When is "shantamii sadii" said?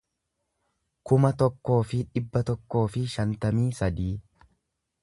3.19-4.15